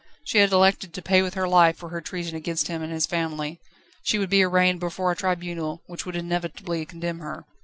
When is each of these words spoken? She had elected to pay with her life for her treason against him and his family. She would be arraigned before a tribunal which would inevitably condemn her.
She 0.23 0.39
had 0.39 0.51
elected 0.51 0.93
to 0.95 1.01
pay 1.03 1.21
with 1.21 1.35
her 1.35 1.47
life 1.47 1.77
for 1.77 1.89
her 1.89 2.01
treason 2.01 2.35
against 2.35 2.69
him 2.69 2.81
and 2.81 2.91
his 2.91 3.05
family. 3.05 3.59
She 4.01 4.17
would 4.17 4.31
be 4.31 4.41
arraigned 4.41 4.79
before 4.79 5.11
a 5.11 5.15
tribunal 5.15 5.83
which 5.85 6.07
would 6.07 6.15
inevitably 6.15 6.87
condemn 6.87 7.19
her. 7.19 7.45